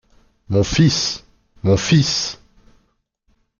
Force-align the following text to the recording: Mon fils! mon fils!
Mon 0.49 0.63
fils! 0.63 1.23
mon 1.61 1.77
fils! 1.77 2.39